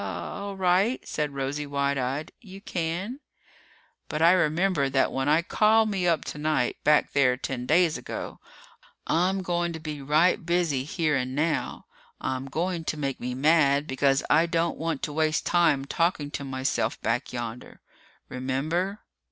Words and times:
"A 0.01 0.03
all 0.03 0.55
right," 0.57 1.07
said 1.07 1.35
Rosie, 1.35 1.67
wide 1.67 1.99
eyed. 1.99 2.31
"You 2.41 2.59
can." 2.59 3.19
"But 4.09 4.23
I 4.23 4.31
remember 4.31 4.89
that 4.89 5.11
when 5.11 5.29
I 5.29 5.43
call 5.43 5.85
me 5.85 6.07
up 6.07 6.25
tonight, 6.25 6.77
back 6.83 7.11
there 7.13 7.37
ten 7.37 7.67
days 7.67 7.99
ago, 7.99 8.39
I'm 9.05 9.43
going 9.43 9.73
to 9.73 9.79
be 9.79 10.01
right 10.01 10.43
busy 10.43 10.85
here 10.85 11.15
and 11.15 11.35
now. 11.35 11.85
I'm 12.19 12.47
going 12.47 12.83
to 12.85 12.97
make 12.97 13.19
me 13.19 13.35
mad, 13.35 13.85
because 13.85 14.23
I 14.27 14.47
don't 14.47 14.79
want 14.79 15.03
to 15.03 15.13
waste 15.13 15.45
time 15.45 15.85
talking 15.85 16.31
to 16.31 16.43
myself 16.43 16.99
back 17.03 17.31
yonder. 17.31 17.79
Remember? 18.27 19.01